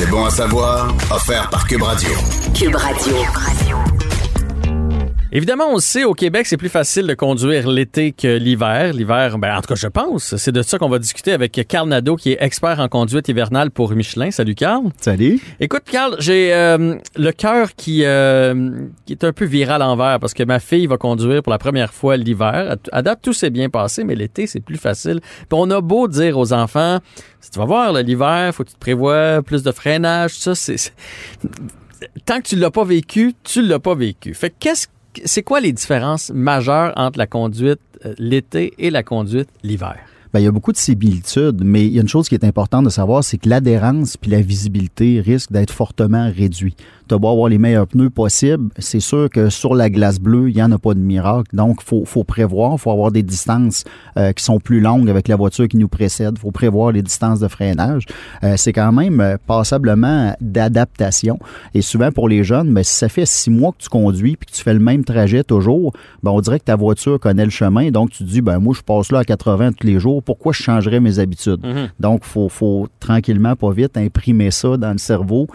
C'est 0.00 0.08
bon 0.08 0.24
à 0.24 0.30
savoir, 0.30 0.94
offert 1.10 1.50
par 1.50 1.66
Cube 1.66 1.82
Radio. 1.82 2.08
Cube 2.54 2.74
Radio. 2.74 3.89
Évidemment, 5.32 5.66
on 5.70 5.74
le 5.74 5.80
sait, 5.80 6.02
au 6.02 6.14
Québec, 6.14 6.46
c'est 6.46 6.56
plus 6.56 6.68
facile 6.68 7.06
de 7.06 7.14
conduire 7.14 7.68
l'été 7.68 8.10
que 8.10 8.36
l'hiver. 8.36 8.92
L'hiver, 8.92 9.38
ben, 9.38 9.56
en 9.56 9.60
tout 9.60 9.68
cas, 9.68 9.76
je 9.76 9.86
pense. 9.86 10.34
C'est 10.36 10.50
de 10.50 10.60
ça 10.62 10.76
qu'on 10.76 10.88
va 10.88 10.98
discuter 10.98 11.32
avec 11.32 11.52
Carl 11.68 11.88
Nadeau, 11.88 12.16
qui 12.16 12.32
est 12.32 12.38
expert 12.40 12.80
en 12.80 12.88
conduite 12.88 13.28
hivernale 13.28 13.70
pour 13.70 13.92
Michelin. 13.92 14.32
Salut, 14.32 14.56
Carl. 14.56 14.86
Salut. 15.00 15.40
Écoute, 15.60 15.84
Carl, 15.88 16.16
j'ai 16.18 16.52
euh, 16.52 16.96
le 17.14 17.30
cœur 17.30 17.76
qui, 17.76 18.04
euh, 18.04 18.86
qui 19.06 19.12
est 19.12 19.22
un 19.22 19.32
peu 19.32 19.44
viral 19.44 19.80
l'envers 19.80 20.18
parce 20.18 20.34
que 20.34 20.42
ma 20.42 20.58
fille 20.58 20.88
va 20.88 20.96
conduire 20.96 21.44
pour 21.44 21.52
la 21.52 21.58
première 21.58 21.94
fois 21.94 22.16
l'hiver. 22.16 22.76
À 22.90 23.02
date, 23.02 23.20
tout 23.22 23.32
s'est 23.32 23.50
bien 23.50 23.68
passé, 23.68 24.02
mais 24.02 24.16
l'été, 24.16 24.48
c'est 24.48 24.58
plus 24.58 24.78
facile. 24.78 25.20
Puis 25.20 25.46
on 25.52 25.70
a 25.70 25.80
beau 25.80 26.08
dire 26.08 26.38
aux 26.38 26.52
enfants, 26.52 26.98
si 27.40 27.50
tu 27.52 27.60
vas 27.60 27.66
voir 27.66 27.92
l'hiver, 27.92 28.52
faut 28.52 28.64
que 28.64 28.70
tu 28.70 28.74
te 28.74 28.80
prévois 28.80 29.42
plus 29.42 29.62
de 29.62 29.70
freinage, 29.70 30.32
ça, 30.32 30.56
c'est... 30.56 30.92
Tant 32.24 32.40
que 32.40 32.48
tu 32.48 32.56
l'as 32.56 32.70
pas 32.70 32.84
vécu, 32.84 33.34
tu 33.44 33.62
l'as 33.62 33.78
pas 33.78 33.94
vécu. 33.94 34.34
Fait 34.34 34.52
qu'est-ce 34.58 34.88
c'est 35.24 35.42
quoi 35.42 35.60
les 35.60 35.72
différences 35.72 36.30
majeures 36.30 36.92
entre 36.96 37.18
la 37.18 37.26
conduite 37.26 37.80
euh, 38.04 38.14
l'été 38.18 38.72
et 38.78 38.90
la 38.90 39.02
conduite 39.02 39.48
l'hiver? 39.62 39.98
Bien, 40.32 40.40
il 40.40 40.44
y 40.44 40.46
a 40.46 40.52
beaucoup 40.52 40.70
de 40.70 40.76
similitudes, 40.76 41.62
mais 41.64 41.86
il 41.86 41.92
y 41.92 41.98
a 41.98 42.02
une 42.02 42.08
chose 42.08 42.28
qui 42.28 42.36
est 42.36 42.44
importante 42.44 42.84
de 42.84 42.90
savoir, 42.90 43.24
c'est 43.24 43.38
que 43.38 43.48
l'adhérence 43.48 44.16
puis 44.16 44.30
la 44.30 44.40
visibilité 44.40 45.20
risquent 45.20 45.50
d'être 45.50 45.72
fortement 45.72 46.30
réduits 46.30 46.76
tu 47.10 47.18
beau 47.18 47.28
avoir 47.28 47.48
les 47.48 47.58
meilleurs 47.58 47.88
pneus 47.88 48.10
possibles, 48.10 48.70
c'est 48.78 49.00
sûr 49.00 49.28
que 49.30 49.50
sur 49.50 49.74
la 49.74 49.90
glace 49.90 50.20
bleue, 50.20 50.48
il 50.48 50.54
n'y 50.54 50.62
en 50.62 50.70
a 50.70 50.78
pas 50.78 50.94
de 50.94 51.00
miracle. 51.00 51.56
Donc, 51.56 51.82
faut, 51.82 52.04
faut, 52.04 52.22
prévoir, 52.22 52.78
faut 52.78 52.92
avoir 52.92 53.10
des 53.10 53.24
distances 53.24 53.84
euh, 54.16 54.32
qui 54.32 54.44
sont 54.44 54.60
plus 54.60 54.80
longues 54.80 55.10
avec 55.10 55.26
la 55.26 55.34
voiture 55.34 55.66
qui 55.66 55.76
nous 55.76 55.88
précède. 55.88 56.38
Faut 56.38 56.52
prévoir 56.52 56.92
les 56.92 57.02
distances 57.02 57.40
de 57.40 57.48
freinage. 57.48 58.06
Euh, 58.44 58.54
c'est 58.56 58.72
quand 58.72 58.92
même 58.92 59.20
euh, 59.20 59.36
passablement 59.44 60.36
d'adaptation. 60.40 61.38
Et 61.74 61.82
souvent, 61.82 62.12
pour 62.12 62.28
les 62.28 62.44
jeunes, 62.44 62.72
ben, 62.72 62.84
si 62.84 62.94
ça 62.94 63.08
fait 63.08 63.26
six 63.26 63.50
mois 63.50 63.72
que 63.72 63.82
tu 63.82 63.88
conduis 63.88 64.36
puis 64.36 64.46
que 64.48 64.56
tu 64.56 64.62
fais 64.62 64.74
le 64.74 64.80
même 64.80 65.04
trajet 65.04 65.42
toujours, 65.42 65.92
ben, 66.22 66.30
on 66.30 66.40
dirait 66.40 66.60
que 66.60 66.64
ta 66.64 66.76
voiture 66.76 67.18
connaît 67.18 67.44
le 67.44 67.50
chemin. 67.50 67.90
Donc, 67.90 68.10
tu 68.10 68.18
te 68.18 68.28
dis, 68.28 68.40
ben 68.40 68.60
moi, 68.60 68.74
je 68.76 68.82
passe 68.82 69.10
là 69.10 69.20
à 69.20 69.24
80 69.24 69.72
tous 69.72 69.86
les 69.86 69.98
jours. 69.98 70.19
Pourquoi 70.20 70.52
je 70.52 70.62
changerais 70.62 71.00
mes 71.00 71.18
habitudes? 71.18 71.62
Mm-hmm. 71.62 71.88
Donc, 71.98 72.20
il 72.24 72.28
faut, 72.28 72.48
faut 72.48 72.88
tranquillement, 73.00 73.56
pas 73.56 73.72
vite, 73.72 73.96
imprimer 73.96 74.50
ça 74.50 74.76
dans 74.76 74.92
le 74.92 74.98
cerveau 74.98 75.46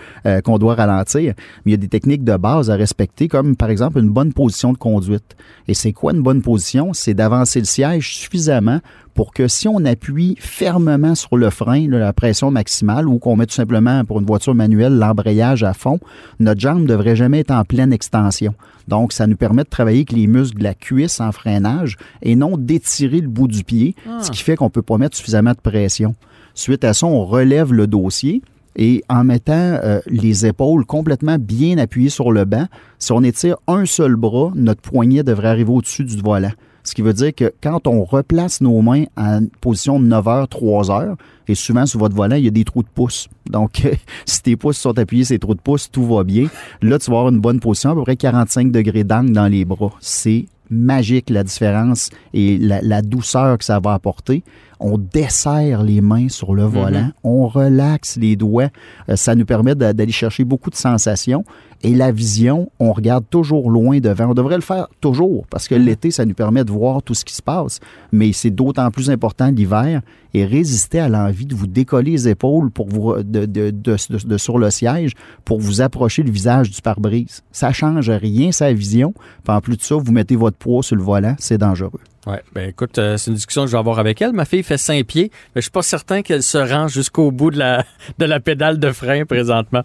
qu'on 0.43 0.57
doit 0.57 0.75
ralentir. 0.75 1.33
Mais 1.65 1.71
il 1.71 1.71
y 1.71 1.75
a 1.75 1.77
des 1.77 1.87
techniques 1.87 2.23
de 2.23 2.37
base 2.37 2.69
à 2.69 2.75
respecter, 2.75 3.27
comme 3.27 3.55
par 3.55 3.69
exemple 3.69 3.99
une 3.99 4.09
bonne 4.09 4.33
position 4.33 4.73
de 4.73 4.77
conduite. 4.77 5.35
Et 5.67 5.73
c'est 5.73 5.93
quoi 5.93 6.13
une 6.13 6.21
bonne 6.21 6.41
position? 6.41 6.93
C'est 6.93 7.13
d'avancer 7.13 7.59
le 7.59 7.65
siège 7.65 8.15
suffisamment 8.15 8.79
pour 9.15 9.33
que 9.33 9.47
si 9.47 9.67
on 9.67 9.83
appuie 9.85 10.35
fermement 10.39 11.15
sur 11.15 11.37
le 11.37 11.49
frein, 11.49 11.87
la 11.89 12.13
pression 12.13 12.51
maximale, 12.51 13.07
ou 13.07 13.17
qu'on 13.17 13.37
met 13.37 13.47
tout 13.47 13.55
simplement 13.55 14.03
pour 14.03 14.19
une 14.19 14.25
voiture 14.25 14.53
manuelle 14.53 14.97
l'embrayage 14.97 15.63
à 15.63 15.73
fond, 15.73 15.99
notre 16.39 16.59
jambe 16.59 16.81
ne 16.81 16.87
devrait 16.87 17.15
jamais 17.15 17.39
être 17.39 17.51
en 17.51 17.63
pleine 17.63 17.93
extension. 17.93 18.53
Donc, 18.87 19.13
ça 19.13 19.25
nous 19.25 19.37
permet 19.37 19.63
de 19.63 19.69
travailler 19.69 19.99
avec 19.99 20.11
les 20.11 20.27
muscles 20.27 20.59
de 20.59 20.63
la 20.63 20.73
cuisse 20.73 21.21
en 21.21 21.31
freinage 21.31 21.95
et 22.21 22.35
non 22.35 22.57
d'étirer 22.57 23.21
le 23.21 23.29
bout 23.29 23.47
du 23.47 23.63
pied, 23.63 23.95
ce 24.21 24.29
qui 24.29 24.43
fait 24.43 24.55
qu'on 24.55 24.65
ne 24.65 24.69
peut 24.69 24.81
pas 24.81 24.97
mettre 24.97 25.15
suffisamment 25.15 25.53
de 25.53 25.61
pression. 25.61 26.13
Suite 26.53 26.83
à 26.83 26.93
ça, 26.93 27.07
on 27.07 27.25
relève 27.25 27.73
le 27.73 27.87
dossier 27.87 28.41
et 28.75 29.03
en 29.09 29.23
mettant 29.23 29.53
euh, 29.53 30.01
les 30.07 30.45
épaules 30.45 30.85
complètement 30.85 31.37
bien 31.39 31.77
appuyées 31.77 32.09
sur 32.09 32.31
le 32.31 32.43
banc, 32.43 32.65
si 32.99 33.13
on 33.13 33.23
étire 33.23 33.55
un 33.67 33.85
seul 33.85 34.15
bras, 34.15 34.51
notre 34.55 34.81
poignet 34.81 35.23
devrait 35.23 35.47
arriver 35.47 35.71
au-dessus 35.71 36.03
du 36.03 36.17
volant. 36.17 36.51
Ce 36.85 36.93
qui 36.93 37.01
veut 37.01 37.13
dire 37.13 37.33
que 37.35 37.51
quand 37.61 37.87
on 37.87 38.03
replace 38.05 38.61
nos 38.61 38.81
mains 38.81 39.05
en 39.17 39.41
position 39.59 39.99
de 39.99 40.05
9 40.05 40.27
heures, 40.27 40.47
3 40.47 40.91
heures, 40.91 41.17
et 41.47 41.55
souvent 41.55 41.85
sur 41.85 41.99
votre 41.99 42.15
volant, 42.15 42.35
il 42.35 42.45
y 42.45 42.47
a 42.47 42.51
des 42.51 42.63
trous 42.63 42.83
de 42.83 42.87
pouce. 42.87 43.27
Donc, 43.49 43.87
si 44.25 44.41
tes 44.41 44.55
pouces 44.55 44.77
sont 44.77 44.97
appuyés, 44.97 45.25
ces 45.25 45.39
trous 45.39 45.55
de 45.55 45.61
pouce, 45.61 45.89
tout 45.91 46.05
va 46.05 46.23
bien. 46.23 46.47
Là, 46.81 46.99
tu 46.99 47.11
vas 47.11 47.17
avoir 47.17 47.33
une 47.33 47.39
bonne 47.39 47.59
position, 47.59 47.91
à 47.91 47.95
peu 47.95 48.03
près 48.03 48.15
45 48.15 48.71
degrés 48.71 49.03
d'angle 49.03 49.31
dans 49.31 49.47
les 49.47 49.65
bras. 49.65 49.91
C'est 49.99 50.45
magique 50.69 51.29
la 51.29 51.43
différence 51.43 52.09
et 52.33 52.57
la, 52.57 53.01
douceur 53.01 53.57
que 53.57 53.65
ça 53.65 53.79
va 53.79 53.93
apporter. 53.93 54.43
On 54.79 54.97
desserre 54.97 55.83
les 55.83 56.01
mains 56.01 56.27
sur 56.27 56.53
le 56.53 56.63
volant, 56.63 57.05
mhm. 57.05 57.13
on 57.23 57.47
relaxe 57.47 58.17
les 58.17 58.35
doigts. 58.35 58.69
Euh, 59.09 59.15
ça 59.15 59.35
nous 59.35 59.45
permet 59.45 59.75
d'aller 59.75 60.11
chercher 60.11 60.43
beaucoup 60.43 60.69
de 60.69 60.75
sensations. 60.75 61.45
Et 61.83 61.93
la 61.93 62.11
vision, 62.11 62.71
on 62.79 62.93
regarde 62.93 63.25
toujours 63.29 63.69
loin 63.69 63.99
devant. 63.99 64.31
On 64.31 64.33
devrait 64.33 64.55
le 64.55 64.61
faire 64.61 64.87
toujours 65.01 65.45
parce 65.49 65.67
que 65.67 65.75
mhm. 65.75 65.83
l'été, 65.83 66.11
ça 66.11 66.25
nous 66.25 66.33
permet 66.33 66.63
de 66.63 66.71
voir 66.71 67.03
tout 67.03 67.13
ce 67.13 67.25
qui 67.25 67.35
se 67.35 67.41
passe. 67.41 67.79
Mais 68.11 68.33
c'est 68.33 68.49
d'autant 68.49 68.89
plus 68.91 69.09
important 69.09 69.51
l'hiver 69.51 70.01
et 70.33 70.45
résister 70.45 70.99
à 70.99 71.09
l'envie 71.09 71.45
de 71.45 71.55
vous 71.55 71.67
décoller 71.67 72.11
les 72.11 72.27
épaules 72.27 72.69
pour 72.71 72.89
vous, 72.89 73.15
de, 73.23 73.45
de, 73.45 73.71
de, 73.71 74.37
sur 74.37 74.57
le 74.57 74.69
siège 74.69 75.13
pour 75.45 75.59
vous 75.59 75.81
approcher 75.81 76.23
le 76.23 76.31
visage 76.31 76.69
du 76.69 76.81
pare-brise. 76.81 77.41
Ça 77.51 77.71
change 77.71 78.09
rien 78.09 78.51
sa 78.51 78.73
vision. 78.73 79.13
en 79.47 79.61
plus 79.61 79.77
de 79.77 79.81
ça, 79.81 79.95
vous 79.95 80.11
mettez 80.11 80.35
votre 80.35 80.57
poids 80.57 80.83
sur 80.83 80.95
le 80.95 81.03
volant, 81.03 81.35
c'est 81.39 81.57
dangereux. 81.57 82.01
Ouais, 82.25 82.41
ben 82.53 82.69
écoute, 82.69 82.97
euh, 82.97 83.17
c'est 83.17 83.29
une 83.29 83.35
discussion 83.35 83.63
que 83.63 83.67
je 83.67 83.73
vais 83.73 83.79
avoir 83.79 83.99
avec 83.99 84.19
elle. 84.19 84.33
Ma 84.33 84.45
fille 84.45 84.63
fait 84.63 84.79
5 84.79 85.05
pieds, 85.05 85.31
mais 85.53 85.61
je 85.61 85.65
suis 85.65 85.71
pas 85.71 85.83
certain 85.83 86.23
qu'elle 86.23 86.41
se 86.41 86.57
rend 86.57 86.87
jusqu'au 86.87 87.31
bout 87.31 87.51
de 87.51 87.59
la 87.59 87.85
de 88.17 88.25
la 88.25 88.39
pédale 88.39 88.79
de 88.79 88.91
frein 88.91 89.25
présentement. 89.25 89.83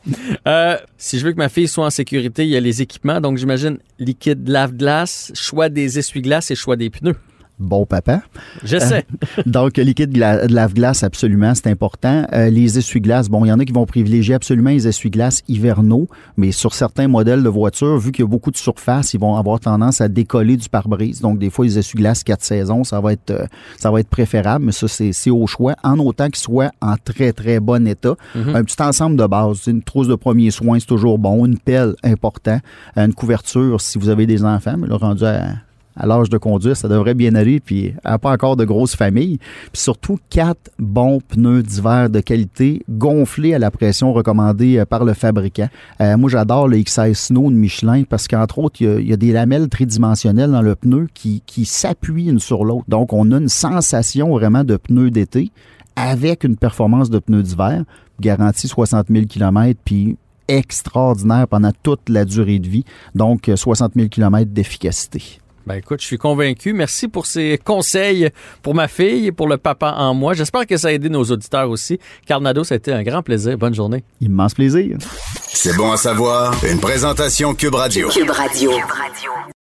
Euh, 0.49 0.77
si 0.97 1.19
je 1.19 1.27
veux 1.27 1.33
que 1.33 1.39
ma 1.39 1.51
fille 1.51 1.69
soit 1.69 1.85
en 1.85 1.91
sécurité, 1.91 2.45
il 2.45 2.51
y 2.51 2.57
a 2.57 2.61
les 2.61 2.81
équipements, 2.81 3.21
donc 3.21 3.37
j'imagine 3.37 3.79
liquide 3.99 4.49
lave-glace, 4.49 5.33
choix 5.35 5.69
des 5.69 5.99
essuie-glaces 5.99 6.51
et 6.51 6.55
choix 6.55 6.77
des 6.77 6.89
pneus 6.89 7.17
bon 7.61 7.87
papa. 7.87 8.23
Je 8.65 8.79
sais. 8.79 9.05
donc, 9.47 9.77
liquide 9.77 10.11
de 10.11 10.21
lave-glace, 10.21 11.05
absolument, 11.05 11.55
c'est 11.55 11.69
important. 11.69 12.27
Euh, 12.33 12.51
les 12.51 12.79
essuie-glaces, 12.79 13.29
bon, 13.29 13.45
il 13.45 13.49
y 13.49 13.53
en 13.53 13.61
a 13.61 13.65
qui 13.65 13.73
vont 13.73 13.87
privilégier 13.87 14.35
absolument 14.35 14.71
les 14.71 14.89
essuie-glaces 14.89 15.43
hivernaux, 15.47 16.09
mais 16.37 16.53
sur 16.53 16.75
certains 16.75 17.07
modèles 17.07 17.43
de 17.43 17.49
voitures, 17.49 17.99
vu 17.99 18.13
qu'il 18.13 18.25
y 18.25 18.27
a 18.27 18.29
beaucoup 18.29 18.51
de 18.51 18.57
surface, 18.57 19.15
ils 19.15 19.21
vont 19.21 19.37
avoir 19.37 19.61
tendance 19.61 20.01
à 20.01 20.09
décoller 20.09 20.57
du 20.57 20.69
pare-brise. 20.69 21.21
Donc, 21.21 21.39
des 21.39 21.51
fois, 21.51 21.65
les 21.65 21.79
essuie-glaces 21.79 22.25
quatre 22.25 22.43
saisons, 22.43 22.83
ça 22.83 23.01
va 23.01 23.13
être, 23.13 23.31
euh, 23.31 23.47
ça 23.77 23.91
va 23.91 24.01
être 24.01 24.09
préférable, 24.09 24.65
mais 24.65 24.73
ça, 24.73 24.89
c'est 24.89 25.31
au 25.31 25.47
choix, 25.47 25.77
en 25.85 25.99
autant 25.99 26.27
qu'ils 26.27 26.37
soient 26.37 26.71
en 26.81 26.95
très, 26.97 27.33
très 27.33 27.61
bon 27.61 27.87
état. 27.87 28.17
Mhm. 28.35 28.57
Un 28.57 28.65
petit 28.65 28.83
ensemble 28.83 29.17
de 29.17 29.27
base, 29.27 29.67
une 29.67 29.83
trousse 29.83 30.09
de 30.09 30.15
premiers 30.15 30.51
soins, 30.51 30.81
c'est 30.81 30.87
toujours 30.87 31.19
bon. 31.19 31.45
Une 31.45 31.59
pelle, 31.59 31.95
important. 32.03 32.59
Une 32.97 33.15
couverture, 33.15 33.81
si 33.81 33.99
vous 33.99 34.09
avez 34.09 34.27
des 34.27 34.45
enfants, 34.45 34.77
mais 34.79 34.87
le 34.87 34.95
rendu 34.95 35.25
à 35.25 35.55
à 35.97 36.07
l'âge 36.07 36.31
de 36.31 36.39
conduire, 36.39 36.77
ça 36.77 36.89
devrait 36.89 37.15
bien 37.15 37.35
aller, 37.35 37.61
puis 37.61 37.95
à 38.05 38.19
pas 38.19 38.33
encore 38.33 38.57
de 38.57 38.65
grosses 38.65 38.97
familles. 38.97 39.39
Puis 39.73 39.83
surtout, 39.83 40.19
quatre 40.31 40.71
bons 40.79 41.21
pneus 41.21 41.63
d'hiver 41.63 42.11
de 42.11 42.21
qualité, 42.21 42.83
gonflés 42.89 43.55
à 43.55 43.59
la 43.59 43.71
pression 43.71 44.13
recommandée 44.13 44.79
euh, 44.79 44.85
par 44.85 45.05
le 45.05 45.15
fabricant. 45.15 45.69
Euh, 46.01 46.17
moi, 46.17 46.31
j'adore 46.31 46.69
le 46.69 46.79
XI 46.79 47.15
Snow 47.15 47.51
de 47.51 47.57
Michelin 47.57 48.05
parce 48.09 48.29
qu'entre 48.29 48.59
autres, 48.59 48.81
il 48.81 49.09
y, 49.09 49.13
a, 49.13 49.17
des 49.17 49.33
lamelles 49.33 49.69
tridimensionnelles 49.69 50.51
dans 50.51 50.63
le 50.63 50.75
pneu 50.75 51.09
qui, 51.13 51.43
qui 51.47 51.65
s'appuient 51.65 52.29
une 52.29 52.41
sur 52.41 52.65
l'autre. 52.65 52.85
Donc, 52.89 53.13
on 53.13 53.31
a 53.33 53.39
une 53.39 53.49
sensation 53.49 54.31
vraiment 54.31 54.65
de 54.65 54.77
pneu 54.77 55.11
d'été 55.11 55.51
avec 55.97 56.45
une 56.45 56.57
performance 56.57 57.11
de 57.11 57.19
pneu 57.19 57.43
d'hiver, 57.43 57.85
garantie 58.21 58.69
60 58.69 59.09
000 59.11 59.27
km, 59.27 59.79
puis 59.85 60.17
extraordinaire 60.49 61.47
pendant 61.47 61.73
toute 61.83 62.09
la 62.09 62.25
durée 62.25 62.59
de 62.59 62.69
vie. 62.69 62.85
Donc, 63.15 63.51
60 63.55 63.93
000 63.95 64.09
km 64.09 64.51
d'efficacité. 64.51 65.41
Ben 65.71 65.77
écoute, 65.77 66.01
je 66.01 66.07
suis 66.07 66.19
convaincu. 66.19 66.73
Merci 66.73 67.07
pour 67.07 67.27
ces 67.27 67.57
conseils 67.65 68.29
pour 68.61 68.75
ma 68.75 68.89
fille 68.89 69.29
et 69.29 69.31
pour 69.31 69.47
le 69.47 69.57
papa 69.57 69.95
en 69.97 70.15
moi. 70.15 70.35
J'espère 70.35 70.67
que 70.67 70.77
ça 70.77 70.89
a 70.89 70.91
aidé 70.91 71.09
nos 71.09 71.23
auditeurs 71.23 71.71
aussi. 71.71 72.01
Carnado, 72.27 72.65
ça 72.65 72.75
a 72.75 72.77
été 72.77 72.93
un 72.93 73.05
grand 73.05 73.23
plaisir. 73.23 73.57
Bonne 73.57 73.75
journée. 73.75 74.03
Immense 74.21 74.55
plaisir. 74.55 74.99
C'est 75.47 75.77
bon 75.77 75.93
à 75.93 75.97
savoir. 75.97 76.57
Une 76.69 76.81
présentation 76.81 77.55
Cube 77.55 77.77
Radio. 77.77 78.09
Cube 78.09 78.31
Radio. 78.31 78.73